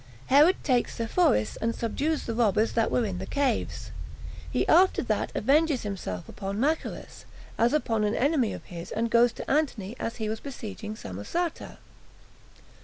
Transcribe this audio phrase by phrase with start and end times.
[0.33, 3.91] Herod Takes Sepphoris And Subdues The Robbers That Were In The Caves;
[4.49, 9.31] He After That Avenges Himself Upon Machaerus, As Upon An Enemy Of His And Goes
[9.33, 11.77] To Antony As He Was Besieging Samosata.